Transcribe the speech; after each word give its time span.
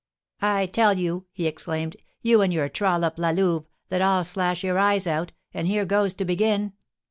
"I 0.41 0.65
tell 0.65 0.97
you," 0.97 1.27
he 1.31 1.45
exclaimed, 1.45 1.95
"you 2.23 2.41
and 2.41 2.51
your 2.51 2.67
trollop, 2.69 3.19
La 3.19 3.29
Louve, 3.29 3.65
that 3.89 4.01
I'll 4.01 4.23
slash 4.23 4.63
your 4.63 4.79
eyes 4.79 5.05
out; 5.05 5.31
and 5.53 5.67
here 5.67 5.85
goes 5.85 6.15
to 6.15 6.25
begin! 6.25 6.73